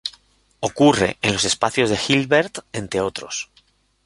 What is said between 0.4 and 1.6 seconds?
Ocurre en los